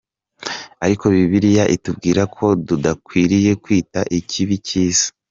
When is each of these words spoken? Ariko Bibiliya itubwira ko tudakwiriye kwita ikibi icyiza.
Ariko 0.85 1.05
Bibiliya 1.13 1.63
itubwira 1.75 2.21
ko 2.35 2.45
tudakwiriye 2.67 3.51
kwita 3.63 3.99
ikibi 4.17 4.53
icyiza. 4.59 5.05